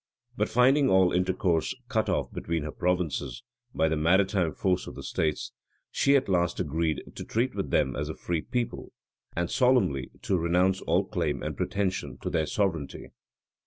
But 0.35 0.49
finding 0.49 0.89
all 0.89 1.13
intercourse 1.13 1.75
cut 1.87 2.09
off 2.09 2.33
between 2.33 2.63
her 2.63 2.71
provinces 2.71 3.43
by 3.75 3.87
the 3.87 3.95
maritime 3.95 4.51
force 4.55 4.87
of 4.87 4.95
the 4.95 5.03
states, 5.03 5.51
she 5.91 6.15
at 6.15 6.27
last 6.27 6.59
agreed 6.59 7.03
to 7.13 7.23
treat 7.23 7.53
with 7.53 7.69
them 7.69 7.95
as 7.95 8.09
a 8.09 8.15
free 8.15 8.41
people, 8.41 8.93
and 9.35 9.47
solemnly 9.51 10.09
to 10.23 10.39
renounce 10.39 10.81
all 10.81 11.05
claim 11.05 11.43
and 11.43 11.55
pretension 11.55 12.17
to 12.23 12.31
their 12.31 12.47
sovereignty. 12.47 13.11